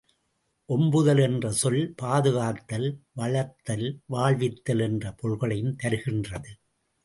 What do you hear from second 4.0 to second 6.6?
வாழ்வித்தல் என்ற பொருள்களையும் தருகின்றது.